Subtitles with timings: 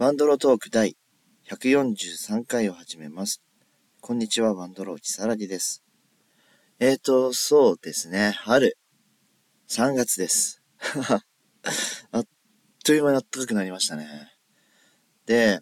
[0.00, 0.96] ワンドロトーク第
[1.50, 3.42] 143回を始めます。
[4.00, 5.84] こんにちは、ワンドローチサラディです。
[6.78, 8.78] えーと、そうですね、春、
[9.68, 10.62] 3月です。
[12.12, 12.26] あっ
[12.82, 14.32] という間に暖かくなりましたね。
[15.26, 15.60] で、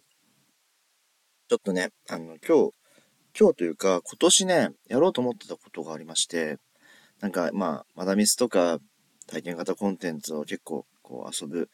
[1.49, 2.73] ちょっとね、あの、今日、
[3.37, 6.59] 今日というか、今年ね、やろうと思ってたことがありまして、
[7.19, 8.79] なんか、まあ、マダミスとか、
[9.27, 11.69] 体験型コンテンツを結構、こう、遊ぶ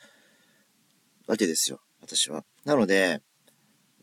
[1.27, 1.79] わけですよ。
[2.02, 2.43] 私は。
[2.66, 3.21] なので、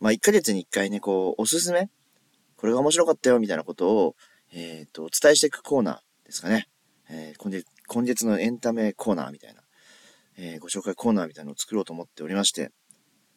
[0.00, 1.91] まあ、1ヶ月に1回ね、こう、おすすめ
[2.56, 4.16] これが面白かったよ、みたいなことを、
[4.52, 6.68] えっ、ー、と、お伝えしていくコーナーですかね。
[7.09, 9.62] えー、今月、今月のエンタメコーナーみたいな、
[10.38, 12.70] えー、ご紹介コーナーみたいなのを作ろうと思っておりまして、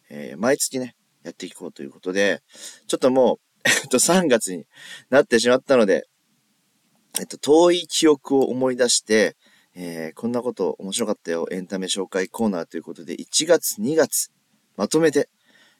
[0.10, 2.44] えー、毎月ね、やっていこうということで、
[2.88, 4.66] ちょっともう、 えっと、3月に
[5.10, 6.08] なってしまったので、
[7.20, 9.36] えっと、遠い記憶を思い出して、
[9.74, 14.32] えー、こんなこと面白かったよ、エンタメ紹介コーナーということで、1月、2月、
[14.78, 15.30] まとめて、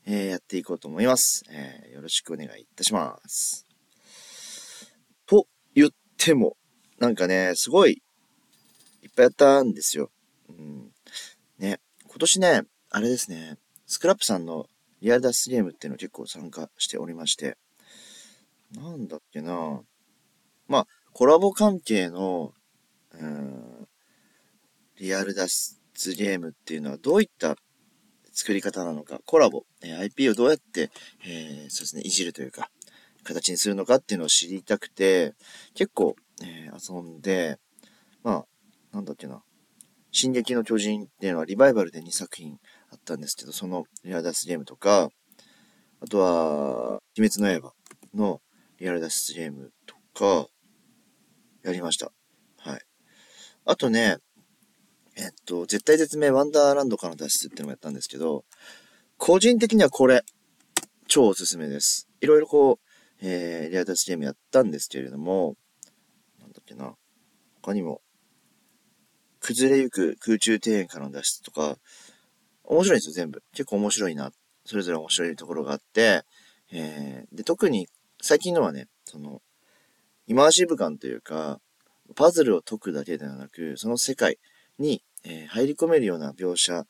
[0.06, 3.66] えー、やっていこうと思います、えー、よろしくお願いいたします。
[5.26, 6.56] と言っても、
[7.00, 8.02] なんかね、すごい、
[9.04, 10.12] いっぱいやったんですよ。
[10.50, 10.92] うん。
[11.58, 14.68] ね、今年ね、あれですね、スクラップさんの
[15.02, 17.58] リアル脱出ゲームっていうのを結構参加しておりまして、
[18.72, 19.82] なんだっけな
[20.68, 22.54] まあ、コラボ関係の、
[23.14, 23.88] うん、
[24.98, 27.56] リアル脱出ゲームっていうのはどういった
[28.36, 30.92] 作り方なのか、コラボ、え IP をどうやって、
[31.26, 32.70] えー、そうですね、いじるというか、
[33.24, 35.34] 形にするのかっていうのを知りたくて、
[35.74, 37.58] 結構、えー、遊んで、
[38.24, 38.46] ま
[38.92, 39.42] あ、なんだっけな、
[40.12, 42.60] 進撃の巨人っていうのはリバイバルで2作品
[42.92, 45.10] あったんですけど、そのリアル脱出ゲームとか、
[46.02, 47.74] あとは、鬼滅の刃
[48.14, 48.42] の
[48.80, 50.50] リアル脱出ゲームとか、
[51.64, 52.12] やりました。
[52.58, 52.82] はい。
[53.64, 54.18] あとね、
[55.18, 58.44] えっと、絶対絶命ワンダーランドからの脱出っていうのもやったんですけど、
[59.18, 60.24] 個人的にはこれ、
[61.08, 62.10] 超おすすめです。
[62.20, 62.86] いろいろこう、
[63.22, 65.56] えー、リアル脱出ゲームやったんですけれども、
[66.40, 66.96] なんだっけな、
[67.62, 68.02] 他にも、
[69.40, 71.78] 崩れゆく空中庭園からの脱出とか、
[72.64, 73.42] 面白いんですよ、全部。
[73.54, 74.32] 結構面白いな。
[74.66, 76.24] それぞれ面白いところがあって、
[76.72, 77.88] えー、で、特に
[78.22, 79.42] 最近のはね、その、
[80.28, 81.62] イマーシブ感というか、
[82.16, 84.40] パズルを解くだけではなく、その世界
[84.80, 86.86] に、え、入り込めるような描写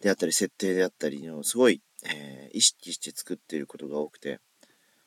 [0.00, 4.40] であったり、設定であったりの、すごい、え、意識して作っていることが多くて、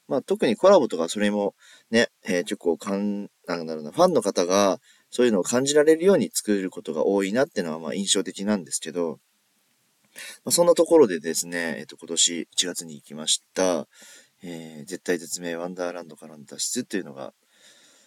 [0.10, 1.54] まあ特にコラボとかそれも
[1.92, 4.80] ね、えー、結構かん、なんだろうな、ファンの方が
[5.12, 9.20] そういうのを感じられるように作ることが多いなっていうのはまあ印象的なんですけど、
[10.44, 13.88] まあ、そんなところでですね、えっ、と今年1月に行きました、
[14.42, 17.34] えー、絶対絶命ワンダーランドからの脱出っていうのが、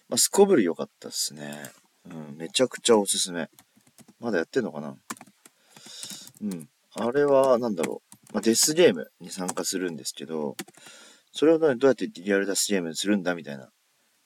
[0.08, 1.70] まあ、すこぶり良かったっすね。
[2.10, 3.48] うん、めちゃくちゃおすすめ。
[4.22, 4.96] まだやってんのかな？
[6.42, 6.68] うん。
[6.94, 8.34] あれは、なんだろう。
[8.34, 10.56] まあ、デスゲームに参加するんですけど、
[11.32, 13.70] それを、ね、どうやってリアル脱出ゲームにするんだみたいな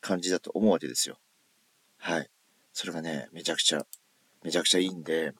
[0.03, 1.19] 感じだと思うわけですよ。
[1.97, 2.29] はい。
[2.75, 3.87] それがね、めちゃくちゃ、
[4.43, 5.33] めちゃくちゃいいんで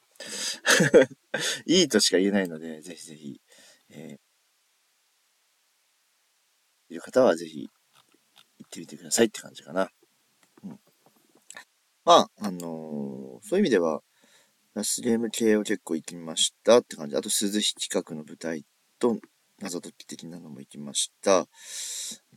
[1.67, 3.39] いいとしか言えないので、ぜひぜひ、
[3.89, 7.69] えー、いる方はぜひ、
[8.57, 9.91] 行ってみてくださいって感じかな。
[12.03, 14.01] まあ、あのー、そういう意味では、
[14.77, 17.15] ラスゲーム系を結構行きましたって感じ。
[17.15, 18.63] あと、鈴木企画の舞台
[18.99, 19.17] と、
[19.59, 21.39] 謎解き的なのも行きました。
[21.39, 21.47] あ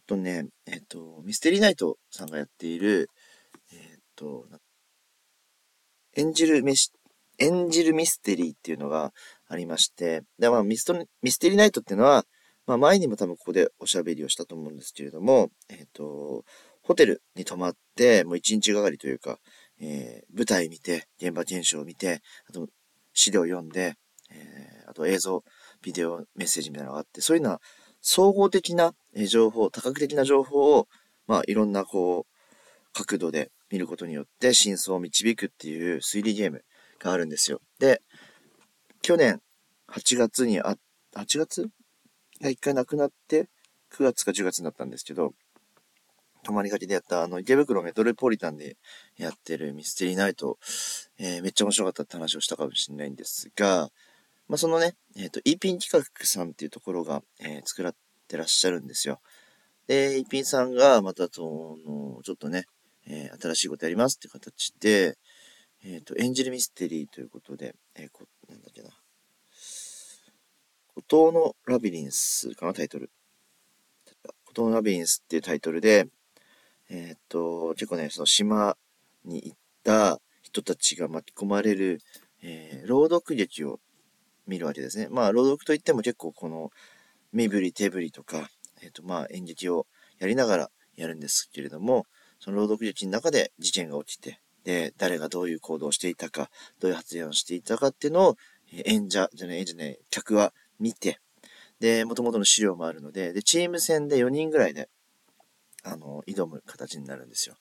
[0.07, 3.11] とね、えっ、ー、と、ミステリーナイトさんがやっている、
[3.71, 4.47] えっ、ー、と、
[6.17, 6.95] 演じるミス、
[7.37, 9.13] 演じるミステリーっていうのが
[9.47, 12.25] ありまして、で、まあミスト、ミステリーナイトっていうのは、
[12.67, 16.47] まあ前にも多分ここでおしゃべりをしたと思うんですけれども、えっ、ー、と、
[16.81, 19.39] ホテルに泊まって、もう一日がかりというか、
[19.81, 22.69] えー、舞台見て、現場検証を見て、あと
[23.13, 23.95] 資料読んで、
[24.31, 25.45] えー、あと映像、
[25.83, 27.61] ビデオメッセージみたいなのがあって、そういうのは
[28.01, 28.95] 総合的な
[29.29, 30.89] 情報、多角的な情報を、
[31.27, 36.65] まあいろんなこう、角度で見ることによって真相を導くっていう推理ゲーム
[36.99, 37.61] があるんですよ。
[37.79, 38.03] で、
[39.03, 39.41] 去年
[39.89, 40.77] 8月にあ、
[41.15, 41.71] 8月？
[42.41, 43.49] が一回亡くなって、
[43.93, 45.35] 9月か10月になったんですけど、
[46.43, 48.77] 泊まりがけでやったあの池袋メトロポリタンで
[49.17, 50.59] やってるミステリーナイト、
[51.19, 53.91] えー、めっちゃ面白かったって話をしたかもしれないんですが、
[54.51, 57.95] まあ、そのね、えっ、ー、と、イーピン企画さんっていうところが、えー、作らっ
[58.27, 59.21] てらっしゃるんですよ。
[59.87, 62.65] で、イーピンさんがまたその、ちょっとね、
[63.07, 65.17] えー、新しいことやりますって形で、
[65.85, 68.91] えっ、と、エンジェルミステリーということで、えこ、なんだっけな。
[70.95, 73.09] 孤島のラビリンスかな、タイトル。
[74.45, 76.09] 孤島のラビリンスっていうタイトルで、
[76.91, 78.77] えー、っと、結構ね、その島
[79.25, 82.01] に行った人たちが巻き込まれる、
[82.43, 83.79] えー、朗読劇を
[84.47, 85.09] 見るわけですね。
[85.09, 86.71] まあ、朗読といっても結構この、
[87.33, 88.51] 身振り手振りとか、
[88.83, 89.87] えっ、と、まあ、演劇を
[90.19, 92.07] やりながらやるんですけれども、
[92.41, 96.51] その朗読劇の中で事件が起きて、で、誰がどういう行動をしていたか、
[96.81, 98.37] どういう発言をしていたかっていうのを、
[98.85, 101.21] 演者じゃない、演者ね、客は見て、
[101.79, 104.89] で、元々の資料もあるので、で、チーム戦で4人ぐらいで、
[105.85, 107.57] あの、挑む形になるんですよ。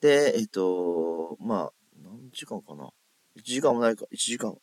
[0.00, 2.90] で、えっ、と、まあ、何時間かな
[3.36, 4.54] ?1 時間もないか、1時間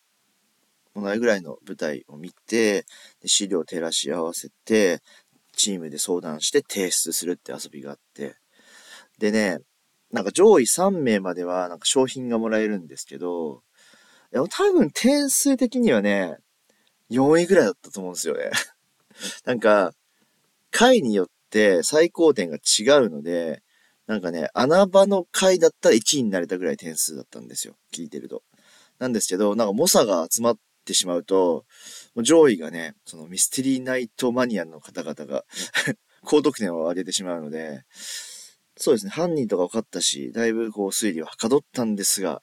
[0.94, 2.86] もないぐらいの舞台を見て、
[3.22, 5.02] で資料を照らし合わせて、
[5.54, 8.36] チームで相談して提出するって遊びがあって、
[9.20, 9.60] でね、
[10.12, 13.62] なんか上位3名まではなんか商品がもらえるんですけど、
[14.32, 16.38] でも多分点数的にはね、
[17.12, 18.52] 4位ぐらいだったと思うんですよね。
[19.46, 19.94] なんか、
[20.72, 23.62] 回によって最高点が違うので、
[24.08, 27.76] なんかね、穴場の回だったら1位になれたぐらい点数だったんですよ。
[27.94, 28.44] 聞いてると。
[29.00, 31.66] なんですけど、なんか猛者が集まってしまうと、
[32.16, 35.44] もう上位がね、そのミステリーナイトマニアの方々が
[36.24, 37.84] 高得点を上げてしまうので、
[38.78, 42.42] そうですね、犯人とか分かったし、だいぶこう推理ははかどったんですが、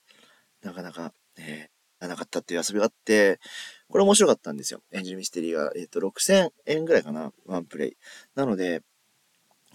[0.62, 3.40] なかなか、ね、なかったっていう遊びがあって、
[3.88, 4.80] これ面白かったんですよ。
[4.92, 7.96] エンジンミステリーが、えっ、ー、と、6000円ぐらいかな、ワンプレイ。
[8.34, 8.82] なので、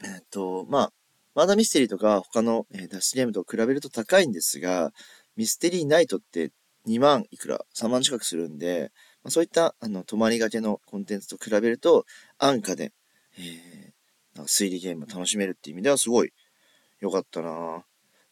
[0.03, 0.93] えっ、と、まあ、
[1.35, 4.91] マーダーミステリーとか他の、えー、ダッシュゲームと比べると高いんですが、
[5.35, 6.51] ミステリーナイトって
[6.87, 8.91] 2万いくら、3万近くするんで、
[9.23, 12.05] まあ、そういったあの泊まりがけのコンテンツと比べると
[12.37, 12.93] 安価で、
[13.37, 16.31] えー、推理ゲームを楽しめるっていう意味ではすごい
[16.99, 17.83] 良かったな。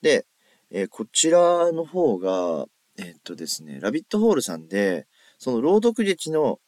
[0.01, 0.25] で、
[0.71, 2.65] えー、こちらの方が、
[2.97, 6.59] えー、っとですね、ラビットホールさんで、その朗読劇の、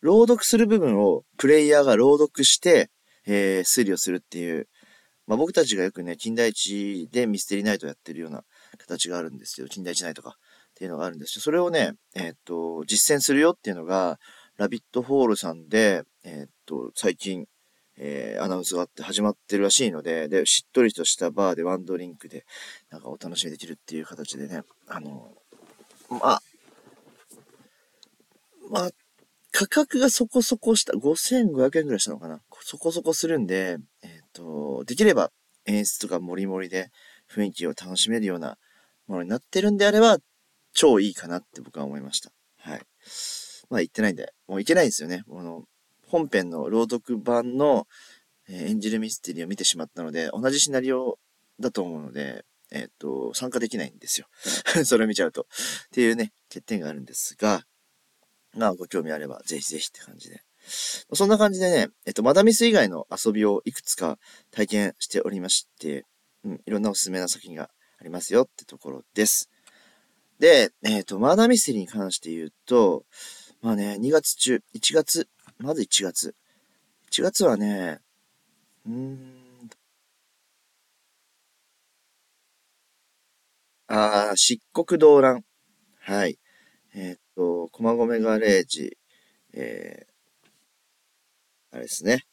[0.00, 2.90] 朗読する部分をプレイヤーが朗読して、
[3.26, 4.68] えー、推理をするっていう、
[5.26, 8.44] まあ、僕たちがよくね、金田一でミステリーナイトをやってるような
[8.78, 9.68] 形があるんですよ。
[9.68, 10.32] 金田一ナイトかっ
[10.74, 11.42] ていうのがあるんですよ。
[11.42, 14.18] それをね、えー、っと、実践するよっていうのが、
[14.56, 17.46] ラビットホールさんで、えー、っと、最近、
[17.96, 22.44] えー、アナウンスがあって始まってるらしいので、で、しっとりとしたバーでワンドリンクで、
[22.90, 25.32] なんかお楽しみできるっていう形でね、あの、
[26.10, 26.42] まあ、
[28.70, 28.90] まあ、
[29.52, 32.40] 価格がそこそこした、5500円ぐらいしたのかな。
[32.62, 35.30] そこそこするんで、えっ、ー、と、できれば
[35.66, 36.90] 演出とかモリモリで
[37.30, 38.56] 雰囲気を楽しめるような
[39.06, 40.18] ものになってるんであれば、
[40.72, 42.32] 超いいかなって僕は思いました。
[42.58, 42.82] はい。
[43.70, 45.22] まあ言ってないんで、もういけないんですよね。
[45.28, 45.64] この、
[46.06, 47.86] 本編の朗読版の、
[48.48, 51.18] えー、演じるミステリーを見てしまったので、同じシナリオ
[51.60, 54.26] だと思うので、えっ、ー、と、参加できないんですよ。
[54.84, 55.42] それを見ちゃうと。
[55.42, 55.46] っ
[55.92, 57.64] ていうね、欠点があるんですが、
[58.52, 60.42] まあ、ご興味あれば、ぜひぜひって感じで。
[61.12, 64.18] そんな感じでね、えっと、マダミス以外の遊びをいくつか
[64.50, 66.04] 体験しておりまして、
[66.44, 67.70] うん、いろんなおすすめな作品が
[68.00, 69.50] ありますよってところです。
[70.38, 73.04] で、えっと、マダミスリーに関して言うと、
[73.62, 75.28] まあね、2月中、1月、
[75.58, 76.34] まず1月。
[77.10, 78.00] 1月はね、
[78.86, 79.44] うーん、
[83.86, 85.44] ああ、漆黒動乱。
[86.00, 86.38] はい。
[86.94, 88.98] え、っと、駒込ガレージ、
[89.52, 90.13] えー、
[91.74, 92.24] あれですね。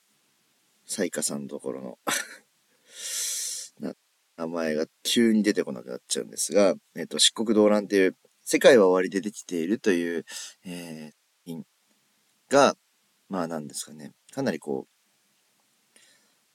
[0.86, 2.00] サイカさんのところの、
[4.38, 10.26] 名前が急に出てこなくなっちゃうんですが、えー、と、漆黒動乱っていう、世界は終わりでできているという、
[10.64, 11.64] えー、
[12.50, 12.78] が、
[13.30, 14.14] まあなんですかね。
[14.32, 16.00] かなりこう、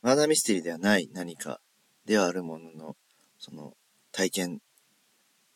[0.03, 1.61] マーダーミステリーではない何か
[2.05, 2.97] ではあるものの、
[3.39, 3.77] その
[4.13, 4.63] 体験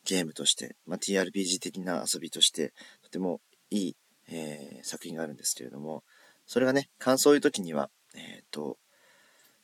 [0.03, 3.97] ゲームとして、まあ、TRPG 的な遊びとして、とてもいい、
[4.27, 6.03] えー、作品があるんですけれども、
[6.51, 8.77] それがね、感想を言うときには、えっ、ー、と、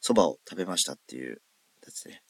[0.01, 1.41] 蕎麦を食べましたっていう
[1.85, 2.23] やつで、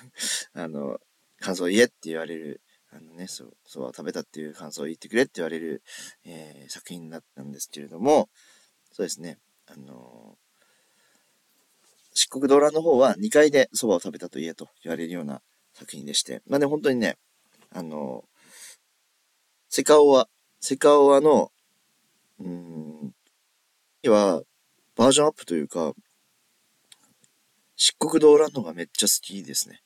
[0.52, 1.00] あの、
[1.40, 5.82] 感想を言えって言われる、あのね、そ、蕎麦を食べたっていう感想を言ってくれって言われる、
[6.24, 8.28] えー、作品だったんですけれども、
[8.92, 10.36] そうですね、あの
[12.12, 15.40] 漆黒ドラの方は2階で蕎麦を食べたと言えと言われるような
[15.72, 17.16] 作品でして、まあね、本当にね、
[17.70, 18.28] あの、
[19.70, 20.28] セカオワ、
[20.60, 21.50] セカオワの、
[22.38, 22.93] うん、
[24.04, 24.42] には、
[24.96, 25.94] バージョンアップというか、
[27.76, 29.80] 漆黒動乱のがめっちゃ好きですね。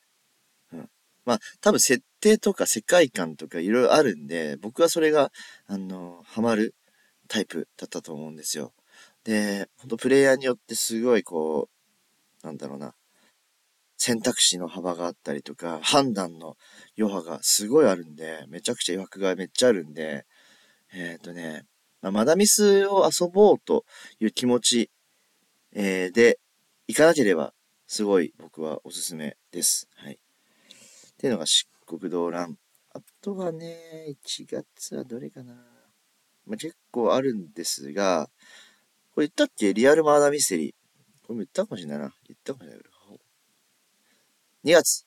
[0.73, 0.89] うん。
[1.25, 5.31] まあ、多分設定とか世界観とかいろいろあるんで、僕はそれが、
[5.67, 6.75] あの、ハマる
[7.27, 8.73] タイプだったと思うんですよ。
[9.23, 11.69] で、ほんとプレイヤーによってすごいこ
[12.43, 12.93] う、なんだろうな、
[13.97, 16.57] 選択肢の幅があったりとか、判断の
[16.97, 20.25] 余波がすごいあるんで、めちゃくちゃ余白がめっちゃあるんで、
[20.93, 21.65] えっ、ー、とね、
[22.01, 23.85] まあ、マダミスを遊ぼうと
[24.19, 24.91] いう気持ち、
[25.73, 26.39] えー、で、
[26.87, 27.53] 行かなければ、
[27.87, 29.87] すごい僕はおすすめです。
[29.95, 30.13] はい。
[30.13, 30.17] っ
[31.17, 32.57] ていうのが漆黒動乱。
[32.93, 35.53] あとはね、1月はどれかな。
[36.45, 38.29] まあ、結構あるんですが、
[39.13, 39.73] これ言ったっけ？
[39.73, 40.73] リアルマーダーミステリー。
[41.27, 42.13] これも言ったかもしれないな。
[42.27, 42.83] 言ったかもしれない。
[44.65, 45.05] 2月。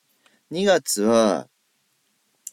[0.51, 1.49] 2月は、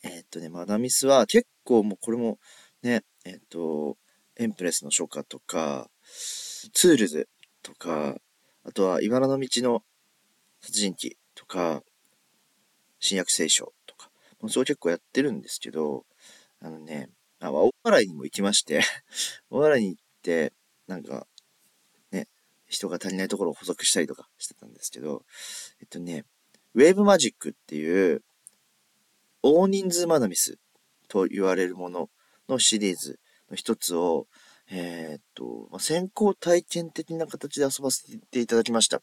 [0.03, 2.39] えー、っとね、マダミスは結構もうこれも
[2.83, 3.97] ね、えー、っと、
[4.41, 5.91] エンプレスの書架とか、
[6.73, 7.29] ツールズ
[7.63, 8.17] とか、
[8.65, 9.83] あとは茨の道の
[10.63, 11.83] 殺人鬼とか、
[13.01, 16.07] 新約聖書とか、もうそれ結構やってるんですけど、
[16.59, 18.81] あのね、あ、大洗にも行きまして
[19.51, 20.55] 大洗に行って、
[20.87, 21.27] なんか、
[22.11, 22.27] ね、
[22.67, 25.23] 人が足りないところを補足したりとかしてたんですけど、
[25.81, 26.25] えっとね、
[26.73, 28.25] ウェーブマジックっていう、
[29.43, 30.57] 大人数マダミス
[31.09, 32.11] と言われるもの
[32.49, 33.21] のシリーズ
[33.51, 34.27] の一つを、
[34.71, 39.03] えー、っと、ま、先行体験的な形で遊ばせていただきました。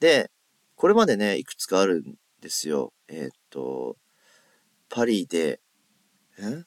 [0.00, 0.30] で、
[0.74, 2.92] これまでね、いくつかあるんですよ。
[3.08, 3.96] えー、っと、
[4.88, 5.60] パリで、
[6.38, 6.64] え？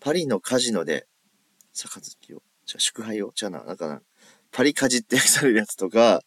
[0.00, 1.06] パリのカジノで、
[1.74, 4.02] 杯を、じゃ祝杯を、じゃあな、なんかな、
[4.50, 6.22] パリカジって訳されるやつとか、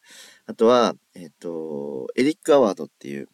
[0.46, 3.28] あとは、えっ、と、エリックアワードっていう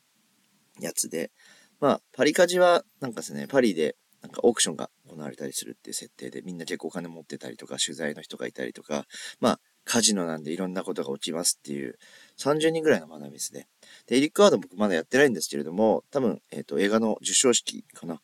[0.79, 1.31] やつで、
[1.79, 9.05] まあ、パリカジは、なんかですね、パリで、なんかオークションが行われたりするっていう設定で、みんな結構お金持ってたりとか、取材の人がいたりとか、
[9.39, 11.97] まあ、カジノなんでいろんなことが起きますっていう、
[12.37, 13.67] 30人ぐらいの学びですね。
[14.05, 18.21] で、エリックワード僕まだやってないんですけれども、多分、えっ、と、映画の授賞式かな、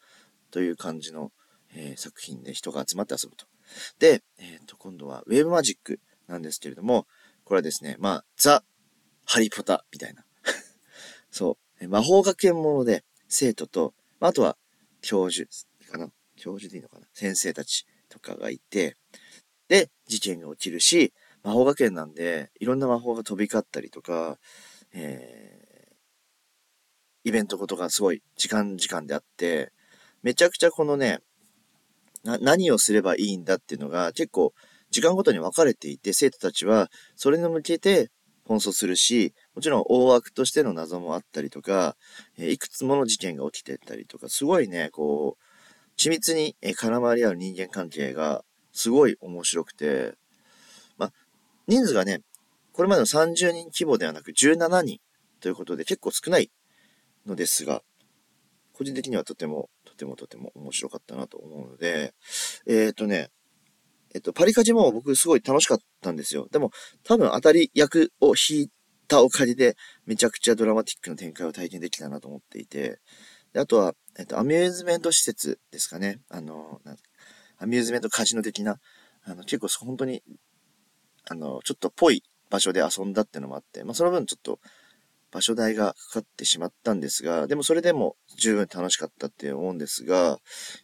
[0.51, 1.31] という感じの、
[1.73, 3.45] えー、作品で人が集まって遊ぶと。
[3.99, 7.07] で、えっ、と、今度はウェブマジックなんですけれども、
[7.45, 8.63] これはですね、まあ、ザ・
[9.25, 10.25] ハリポタみたいな。
[11.31, 14.57] そう、魔法学園もので、生徒と、まあ、あとは、
[15.01, 15.72] 教授かな
[16.43, 17.07] 教授でいいのかな？
[17.13, 18.97] 先生たちとかがいて、
[19.69, 24.37] で、事件が起きるし、魔法学園なんで、いろんな魔法が飛び交ったりとか、
[24.93, 29.71] えー、イベントことがすごい時間時間であって、
[30.21, 31.19] めちゃくちゃこのね、
[32.23, 34.53] 何をすればいいんだっていうのが結構
[34.91, 38.09] 時間ごとに分かれていて、生徒たちはそれに向けて
[38.45, 41.95] 奔走するし、もちろん大枠としての謎もあったりとか、
[42.37, 45.42] えいくつもの事件が起きてたりとか、すごいね、こう、
[45.97, 50.13] 緻密に絡まり合う人間関係がすごい面白くて、
[50.97, 51.11] ま、
[51.67, 52.21] 人数がね、
[52.71, 54.99] これまでの30人規模ではなく17人
[55.39, 56.51] ということで結構少ない
[57.25, 57.83] のですが、
[58.73, 62.13] 個人的にはとても、とてもとても面白かったなと思うので、
[62.67, 63.29] えっ、ー、とね、
[64.15, 66.47] えっと、パリカジも僕すごい楽しかったんですよ。
[66.51, 66.71] でも、
[67.03, 68.69] 多分当たり役を引い
[69.07, 72.99] たおかげで、めちゃくちゃドラマティックな展開を体験できたなと思っていて、
[73.53, 76.19] であとは、えっと、アミューズメント施設ですかね。
[76.29, 76.81] あの、
[77.57, 78.79] アミューズメントカジノ的な、
[79.23, 80.21] あの、結構本当に、
[81.29, 84.59] あの、ちょっとぽい場所で遊んだってのもあって、まあ、その分ちょっと、
[85.31, 90.37] 場所代がかかってしまったんですが、でもそれでも十分楽しかったって思うんですが、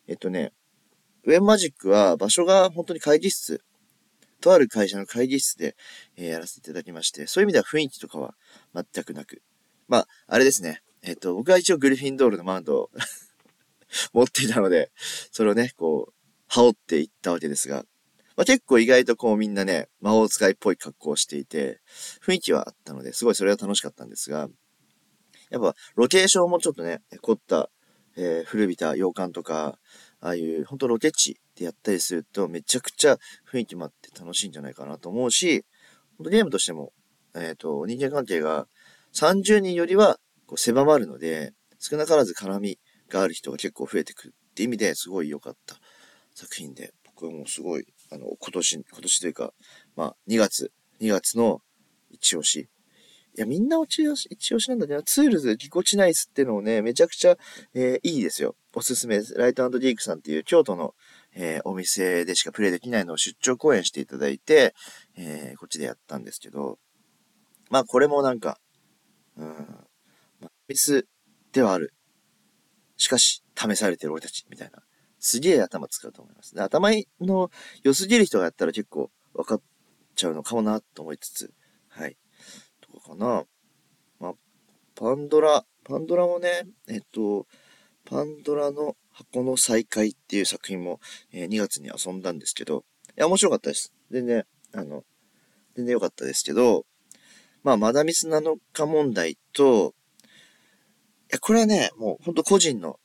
[0.08, 0.54] えっとね、
[1.26, 3.62] ウェンマジックは場所が本当に会議室、
[4.42, 5.76] とある会社の会議室で、
[6.18, 8.36] えー、やらせていただきまして、そういう意味では雰囲気とかは
[8.74, 9.44] 全くなく。
[9.88, 10.82] まあ、あれですね。
[11.02, 12.92] えっ、と、僕は一応グリフィンドールのマウンドを
[14.14, 14.92] 持っていたので、
[15.32, 16.14] それをね、こう、
[16.48, 17.86] 羽織っていったわけですが、
[18.36, 21.82] まあ、結構意外とこうみんなね、魔法使いっぽい格好をしていて、
[22.26, 24.50] 雰囲気はあったので、すごいそれは楽しかったんですが、
[25.50, 27.70] やっぱロケーションもちょっとね、凝った、
[28.16, 29.78] えー、古びた洋館とか、
[30.22, 33.18] ああいう本当ロケ地でやったりするとめちゃくちゃ
[33.52, 35.66] 雰囲気もあって楽しいんじゃないかなと思うし、
[36.18, 36.94] 本当ゲームとしても、
[37.36, 38.68] えっ、ー、と、人間関係が
[39.14, 40.18] 30人よりは
[40.50, 45.76] こう狭まるので、少なからず絡みがある人が結構増えてくるって意味ですごい良かった
[46.34, 49.54] 作品で、僕はもうすごい、あの、今年、今年というか、
[49.96, 51.62] まあ、2月、2月の
[52.10, 52.68] 一押し
[53.38, 57.38] いや、みんな一押し、一押しなんだけど、ツールズ、ギコチナイスっていうのをね、めちゃくちゃ、
[57.76, 58.56] えー、いいですよ。
[58.74, 59.36] おすすめです。
[59.36, 60.96] ライトディークさんっていう京都の、
[61.36, 64.74] えー、お店でしかプレイできないのを出張公演していただいて、
[65.16, 66.80] えー、こっちでやったんですけど、
[67.70, 68.60] まあこれもなんか、
[69.38, 69.88] うん、
[70.70, 71.08] ミス
[71.52, 71.94] ではある。
[72.96, 74.84] しかし、試されてる俺たち、みたいな。
[75.20, 76.56] すげえ頭使うと思います。
[76.56, 77.52] で頭の
[77.84, 79.62] 良すぎる人がやったら結構分かっ
[80.16, 81.54] ちゃうのかもなと思いつつ、
[81.90, 82.18] はい。
[82.82, 83.46] どうかな。
[84.20, 84.34] まあ、
[84.96, 87.48] パンドラ、パンドラもね、えっと、
[88.06, 91.00] パンドラの箱の再会っていう作品も、
[91.32, 93.94] えー、2月に遊んだんですけど、いや、面白かったです。
[94.12, 95.04] 全然、あの、
[95.76, 96.86] 全然良かったですけど、
[97.64, 99.94] まあ、マダミスなのか問題と、
[101.32, 103.00] や、これはね、もうほんと個人の、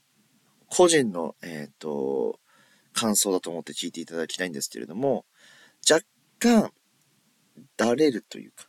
[0.69, 2.41] 個人の、えっ、ー、と、
[2.93, 5.25] 感想だと思って聞いていただきたいんですけれども、
[5.89, 6.05] 若
[6.39, 6.73] 干、
[7.77, 8.69] だれるというか、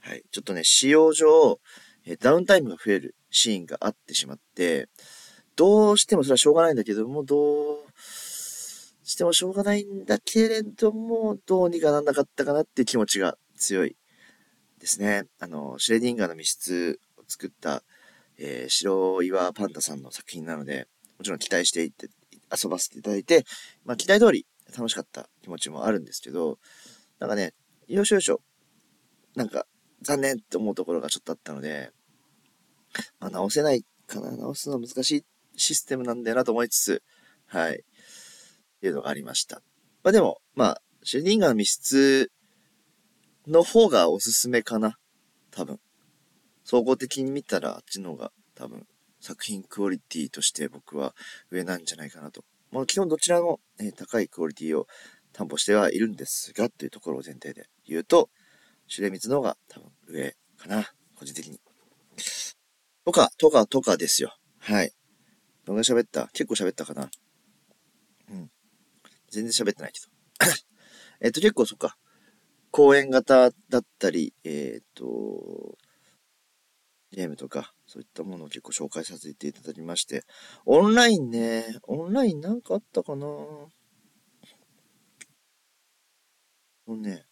[0.00, 0.22] はい。
[0.30, 1.60] ちょっとね、使用上、
[2.04, 4.88] えダウンタイムが増えるシーンがあってしまって、
[5.56, 7.78] どうしてもそれはしょうがないんだけども、どう、
[9.02, 13.96] してもしょうがないんだけれども、どうにかなんなかったかなっていう気持ちが強い
[14.78, 15.24] ですね。
[15.38, 17.82] あの、シュレディンガーの密室を作った、
[18.38, 20.88] えー、白岩パンダさんの作品なので、
[21.18, 22.08] もちろん期待していって、
[22.62, 23.44] 遊ばせていただいて、
[23.84, 26.58] まあ期待通り楽しかった気持ちもあるんですけど、
[27.18, 27.54] なんかね、
[27.88, 28.40] よしよしょ、
[29.34, 29.66] なんか
[30.02, 31.90] 残念って思うところがちょっとあったので、
[33.18, 35.24] まあ直せないかな、直すの難しい
[35.56, 37.02] システムなんだよなと思いつつ、
[37.46, 37.72] はい。
[37.72, 39.62] っていうのがありました。
[40.02, 42.32] まあでも、まあ、シュレディンガーの密室
[43.46, 44.98] の方がおすすめかな。
[45.50, 45.80] 多分。
[46.66, 48.88] 総合的に見たらあっちの方が多分
[49.20, 51.14] 作品クオリティとして僕は
[51.52, 52.44] 上なんじゃないかなと。
[52.72, 54.88] まあ基本どちらも、ね、高いクオリティを
[55.32, 58.30] 担保してはいるんですが、というところを前提で言うと、
[58.88, 60.90] シュレミツの方が多分上かな。
[61.14, 61.60] 個人的に。
[63.04, 64.36] とか、とか、とかですよ。
[64.58, 64.92] はい。
[65.64, 66.26] どんぐらい喋った？
[66.32, 67.08] 結構喋ったかな？
[68.30, 68.50] うん。
[69.30, 70.08] 全然喋ってないけど。
[71.20, 71.96] えっと、結構そっか。
[72.72, 75.78] 公演型だったり、えっ、と、
[77.12, 80.24] ゲームとか、そういったものを結構紹介させていただきまして、
[80.64, 83.26] オンラインね、オンラインなんかあったかな。
[83.26, 83.70] も
[86.88, 87.24] うね、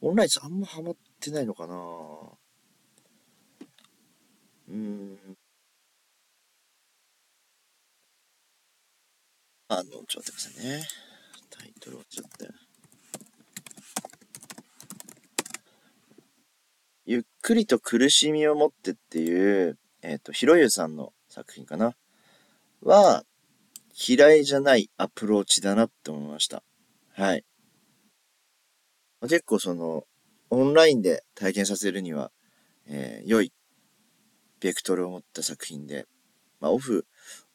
[0.00, 1.74] オンラインあんまハマってないのかな。
[4.68, 5.36] うーん。
[9.68, 10.86] あの、ちょっと待ってくださいね。
[11.50, 12.52] タイトル落ちちゃったよ。
[17.04, 21.94] ゆっくりと苦しみを持ってっていう、えっ、ー、と、ひろゆさんの作品かな
[22.80, 23.24] は、
[24.08, 26.62] 嫌いじゃないアプローチだなって思いました。
[27.14, 27.44] はい。
[29.22, 30.04] 結構その、
[30.50, 32.30] オンラインで体験させるには、
[32.86, 33.52] えー、良い、
[34.60, 36.06] ベクトルを持った作品で、
[36.60, 37.06] まあ、オフ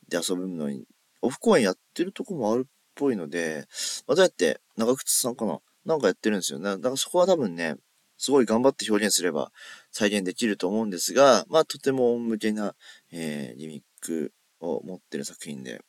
[0.09, 0.85] で遊ぶのに、
[1.21, 3.65] オフ公演やってるとこもあるっぽいので、
[4.05, 6.65] まあ、どうやって、長靴さんかななんかやってるんですよね。
[6.65, 7.75] だからそこは多分ね、
[8.17, 9.51] すごい頑張って表現すれば
[9.91, 12.75] 再現できると思うんですが、まあとても向けな、
[13.11, 15.81] えー、リミックを持ってる作品で、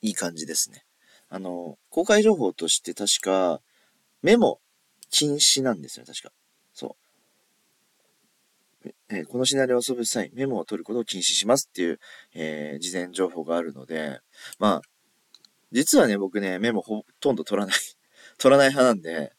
[0.00, 0.84] いい感じですね。
[1.28, 3.60] あの、公開情報として確か、
[4.22, 4.60] メモ
[5.10, 6.32] 禁止なんですよ、確か。
[6.72, 6.96] そ
[8.84, 8.88] う。
[9.10, 12.00] えー、このシナリオを遊ぶ際、メモを取ることを禁止しますっていう、
[12.34, 14.20] えー、事前情報があるので、
[14.58, 14.82] まあ、
[15.70, 17.74] 実はね、僕ね、メモほとんど取らない
[18.38, 19.32] 取らない派なんで、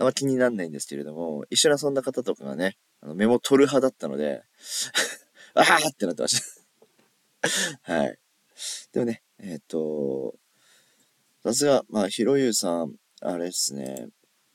[0.00, 4.42] あんま気になんないんですけれども、一緒に遊んだ方とかがね、あのメモ取る派だったので、
[5.52, 6.40] あーってなってまし
[7.82, 7.82] た。
[7.94, 8.18] はい。
[8.92, 10.38] でもね、えっ、ー、と、
[11.42, 14.08] さすが、まあ、ひろゆうさん、あれですね、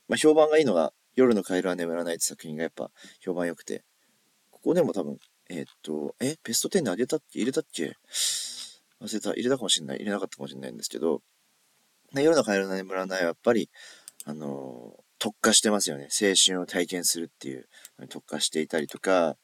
[0.08, 3.86] まあ、評判がいいのが、夜のカエルは眠らないって作品がやっぱ評判良くて、
[4.49, 7.95] ここでも多分、えっ、ー、と、え、ベスト10にあげたっけ入れたっけ？
[8.99, 9.97] 忘れた、入れたかもしれない。
[9.97, 11.21] 入れなかったかもしれないんですけど、
[12.13, 13.69] 夜のカエルは眠らないはやっぱり、
[14.25, 16.09] あの特化してますよね。
[16.11, 17.67] 青春を体験するっていう。
[18.09, 19.38] 特化していたりとか、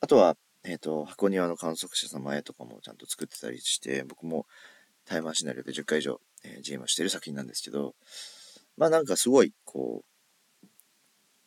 [0.00, 4.46] あとは、えっ、ー、と、箱庭の観測者様へとかもちゃんと作ってたりして、僕も
[5.04, 7.94] タイマーシナリオで10回以上、えー、GM をしてる作品なんですけど、
[8.78, 10.02] まあなんかすごい、こ
[10.64, 10.66] う、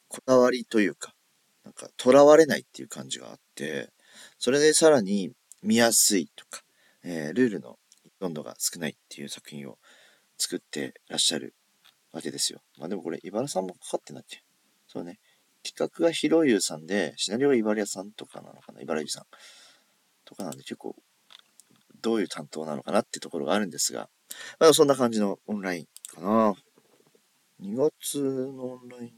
[0.10, 1.16] こだわりというか、
[1.64, 3.90] なんか囚われないっていう感じがあって、
[4.38, 5.32] それでさらに
[5.64, 6.62] 見やすいとか、
[7.04, 7.80] えー、ルールの
[8.22, 9.80] 温度が少ないっていう作品を
[10.38, 11.56] 作ってらっしゃる
[12.16, 12.62] わけですよ。
[12.78, 14.42] まあでもこれ、茨さんもかかってなっけ？
[14.88, 15.20] そうね。
[15.64, 18.82] 企画がひろゆうさんで、シナリオが茨屋さんとかなのかな？
[18.82, 19.24] 茨城さん。
[20.24, 20.96] とかなんで結構、
[22.02, 24.10] どういう担当なのかなってところがあるんですが、
[24.60, 26.56] まあそんな感じのオンラインかな。
[27.62, 29.12] 2月のオンライン、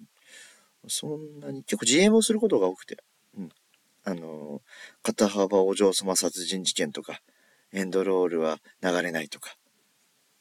[0.88, 2.98] そんなに、結構 GM をすることが多くて、
[3.38, 3.50] うん。
[4.04, 4.62] あの
[5.04, 7.22] 肩幅お嬢様殺人事件とか、
[7.74, 9.56] エンドロールは流れないとか。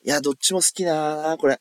[0.05, 1.59] いや、どっちも好きなこれ。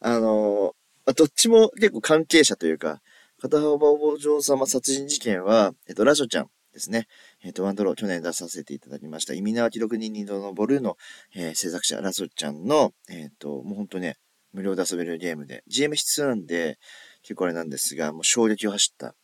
[0.00, 0.74] あの、
[1.16, 3.00] どっちも結構関係者というか、
[3.40, 7.06] 片幅お嬢様殺人事件は、えっと、ラジオちゃんですね。
[7.42, 9.34] えっと、ワンドロー去年出させていただきました。
[9.34, 10.96] 意味縄記録人二度のボルーの、
[11.34, 14.16] えー、制作者、ラジオちゃんの、えっと、もうほんとね、
[14.52, 16.78] 無料で遊べるゲームで、GM 必要なんで、
[17.22, 19.14] 結構あれなんですが、もう衝撃を走った、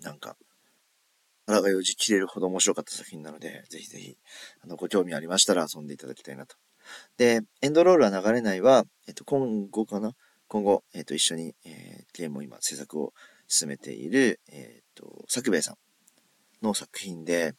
[0.00, 0.36] なんか、
[1.46, 4.16] 腹がよじ切れるほど面白かった作品なので、ぜひぜひ、
[4.62, 6.56] あの、ご興味ありましたら遊んでいただきたいなと
[7.16, 10.14] で、エンドロールは流れないは、えっと、今後かな？
[10.48, 13.12] 今後、えっと、一緒に、えー、ゲームを今制作を
[13.46, 15.76] 進めている、えっと、作兵衛さん
[16.64, 17.54] の作品で、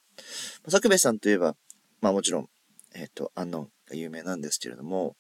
[0.67, 1.55] 作兵衛さんといえば、
[2.01, 2.47] まあもちろん、
[2.93, 5.15] えっと、アンノンが有名なんですけれども、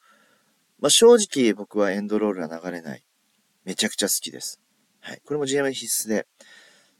[0.79, 3.05] まあ正直僕はエンドロールは流れない。
[3.63, 4.59] めちゃくちゃ好きです。
[4.99, 5.21] はい。
[5.23, 6.27] これも GM 必須で。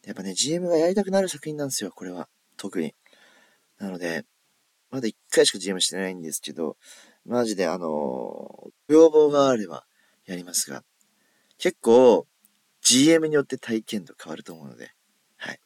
[0.05, 2.27] やっぱね、GM がやりたくなる作品なんですよ、これは。
[2.57, 2.95] 特に。
[3.77, 4.25] なので、
[4.91, 6.77] まだ1回しか GM してないんですけど、
[7.25, 9.85] マジであのー、要望があれば
[10.25, 10.83] やりますが、
[11.57, 12.27] 結構
[12.81, 14.91] GM によって体験度変わると思うので、
[15.37, 15.59] はい。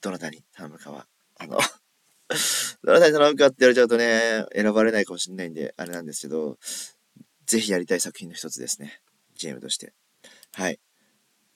[0.00, 1.06] どなたに頼むかは、
[1.38, 1.58] あの
[2.84, 6.58] どなたに頼むかって言われちゃうとね、選ばれないかもしれないんで、あれなんですけど、
[7.46, 9.00] ぜひやりたい作品の一つですね。
[9.34, 9.94] GM として。
[10.52, 10.78] はい。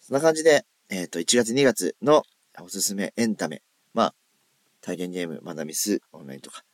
[0.01, 2.23] そんな感じで、えっ、ー、と、1月2月の
[2.61, 3.63] おすすめエンタメ。
[3.93, 4.15] まあ、
[4.81, 6.65] 体験ゲーム、マダミス、オンラインとか、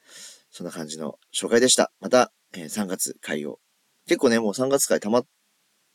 [0.53, 1.93] そんな感じの紹介でした。
[1.99, 3.59] また、えー、3月会を。
[4.07, 5.23] 結構ね、もう3月会溜ま、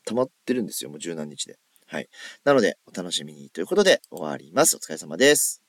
[0.04, 0.90] 溜まってるんですよ。
[0.90, 1.56] もう十何日で。
[1.86, 2.08] はい。
[2.44, 4.76] なので、お楽しみにということで終わります。
[4.76, 5.67] お疲れ様です。